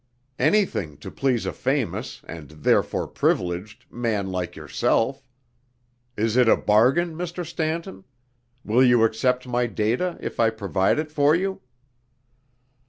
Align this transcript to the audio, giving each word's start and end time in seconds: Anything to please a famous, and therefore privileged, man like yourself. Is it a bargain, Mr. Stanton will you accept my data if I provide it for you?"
Anything 0.39 0.97
to 0.97 1.11
please 1.11 1.45
a 1.45 1.53
famous, 1.53 2.21
and 2.27 2.49
therefore 2.49 3.07
privileged, 3.07 3.85
man 3.91 4.31
like 4.31 4.55
yourself. 4.55 5.21
Is 6.17 6.35
it 6.35 6.49
a 6.49 6.57
bargain, 6.57 7.15
Mr. 7.15 7.45
Stanton 7.45 8.05
will 8.65 8.83
you 8.83 9.03
accept 9.03 9.45
my 9.47 9.67
data 9.67 10.17
if 10.19 10.39
I 10.39 10.49
provide 10.49 10.97
it 10.97 11.11
for 11.11 11.35
you?" 11.35 11.61